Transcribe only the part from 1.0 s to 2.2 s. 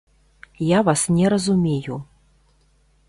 не разумею.